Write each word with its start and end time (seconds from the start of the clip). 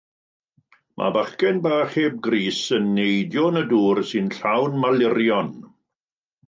Mae 1.01 1.11
bachgen 1.17 1.59
bach 1.67 1.93
heb 1.99 2.17
grys 2.29 2.63
yn 2.79 2.91
neidio 2.97 3.47
yn 3.53 3.63
y 3.65 3.67
dŵr 3.75 4.05
sy'n 4.13 4.35
llawn 4.39 4.85
malurion. 4.87 5.55